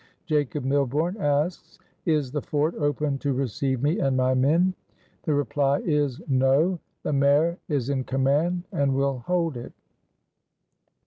[0.25, 4.73] Jacob Milborne asks: 'Is the fort open to receive me and my men?'
[5.25, 9.73] The reply is: 'No, the Mayor is in command and will hold it.'"